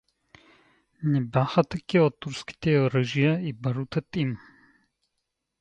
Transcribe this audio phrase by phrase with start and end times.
[1.03, 4.37] Не бяха такива турските оръжия и барутът им.